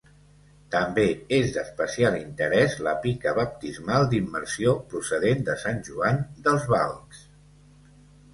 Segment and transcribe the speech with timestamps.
[0.75, 1.03] També
[1.39, 7.23] és d'especial interès la pica baptismal d'immersió procedent de Sant Joan dels Balbs.